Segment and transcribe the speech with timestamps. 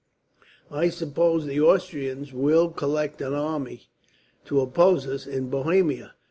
[0.71, 3.83] I suppose the Austrians will collect an army
[4.45, 6.15] to oppose us, in Bohemia.